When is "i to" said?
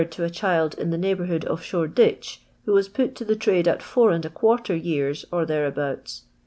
0.01-0.23